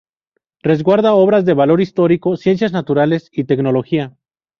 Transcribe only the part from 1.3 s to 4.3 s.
de valor histórico, ciencias naturales y tecnología.